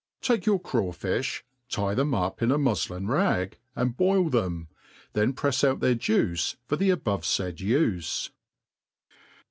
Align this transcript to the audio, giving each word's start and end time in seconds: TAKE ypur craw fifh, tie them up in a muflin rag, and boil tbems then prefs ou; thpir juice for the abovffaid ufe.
TAKE 0.21 0.41
ypur 0.45 0.63
craw 0.63 0.91
fifh, 0.93 1.43
tie 1.69 1.93
them 1.93 2.15
up 2.15 2.41
in 2.41 2.49
a 2.51 2.57
muflin 2.57 3.07
rag, 3.07 3.59
and 3.75 3.95
boil 3.95 4.31
tbems 4.31 4.65
then 5.13 5.31
prefs 5.31 5.63
ou; 5.63 5.77
thpir 5.77 5.95
juice 5.95 6.55
for 6.65 6.75
the 6.75 6.89
abovffaid 6.89 7.57
ufe. 7.57 8.31